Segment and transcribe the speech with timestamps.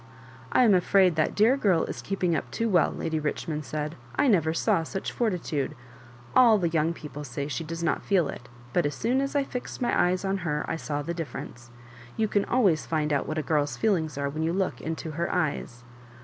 [0.51, 4.27] "I am aihud that dear girl is keeping up too well," Lady Richmond said;" I
[4.27, 5.75] never saw such fortituda
[6.35, 9.43] All the young people say she does not feel it; but as soon as I
[9.43, 11.69] fixed my eyes on her I saw the difference.
[12.17, 15.31] You can always find out what a girl's feelings are when you look into her
[15.31, 15.83] eyes."